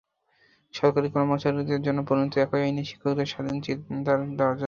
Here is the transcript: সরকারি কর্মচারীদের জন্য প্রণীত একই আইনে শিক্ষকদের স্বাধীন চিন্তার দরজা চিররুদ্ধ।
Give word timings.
সরকারি 0.73 1.07
কর্মচারীদের 1.15 1.79
জন্য 1.83 1.99
প্রণীত 2.07 2.33
একই 2.37 2.61
আইনে 2.61 2.83
শিক্ষকদের 2.89 3.27
স্বাধীন 3.31 3.57
চিন্তার 3.65 4.19
দরজা 4.19 4.47
চিররুদ্ধ। 4.47 4.59